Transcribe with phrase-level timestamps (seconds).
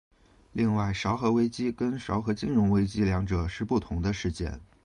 [0.51, 4.59] 另外昭和危机跟昭和金融危机两者是不同的事件。